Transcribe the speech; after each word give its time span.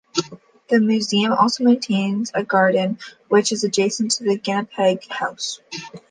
The 0.69 0.79
museum 0.79 1.31
also 1.31 1.63
maintains 1.63 2.31
a 2.33 2.43
garden, 2.43 2.97
which 3.27 3.51
is 3.51 3.63
adjacent 3.63 4.09
to 4.13 4.23
the 4.23 4.35
Guinep 4.39 5.07
House. 5.11 5.59